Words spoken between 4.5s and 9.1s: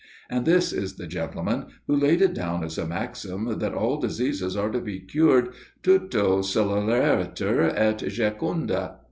are to be cured "Tuto, celeriter et jucunde."